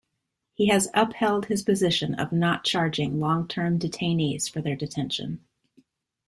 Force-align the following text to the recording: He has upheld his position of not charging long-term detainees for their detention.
He 0.55 0.69
has 0.69 0.89
upheld 0.95 1.45
his 1.45 1.61
position 1.61 2.15
of 2.15 2.31
not 2.31 2.63
charging 2.63 3.19
long-term 3.19 3.77
detainees 3.77 4.49
for 4.49 4.59
their 4.59 4.75
detention. 4.75 5.45